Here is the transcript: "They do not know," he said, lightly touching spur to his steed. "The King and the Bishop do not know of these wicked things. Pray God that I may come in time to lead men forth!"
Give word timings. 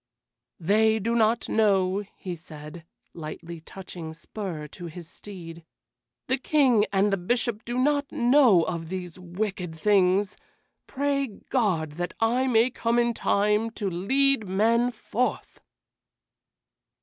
"They 0.59 0.97
do 0.97 1.13
not 1.15 1.47
know," 1.47 2.03
he 2.17 2.35
said, 2.35 2.85
lightly 3.13 3.61
touching 3.61 4.15
spur 4.15 4.65
to 4.69 4.87
his 4.87 5.07
steed. 5.07 5.63
"The 6.25 6.39
King 6.39 6.85
and 6.91 7.13
the 7.13 7.17
Bishop 7.17 7.63
do 7.65 7.77
not 7.77 8.11
know 8.11 8.63
of 8.63 8.89
these 8.89 9.19
wicked 9.19 9.75
things. 9.75 10.37
Pray 10.87 11.27
God 11.27 11.91
that 11.97 12.15
I 12.19 12.47
may 12.47 12.71
come 12.71 12.97
in 12.97 13.13
time 13.13 13.69
to 13.77 13.91
lead 13.91 14.47
men 14.47 14.89
forth!" 14.89 15.59